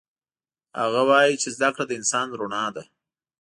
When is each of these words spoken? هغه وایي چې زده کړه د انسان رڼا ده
هغه 0.81 1.01
وایي 1.09 1.35
چې 1.41 1.47
زده 1.55 1.69
کړه 1.73 1.85
د 1.87 1.91
انسان 1.99 2.27
رڼا 2.39 2.65
ده 2.75 2.83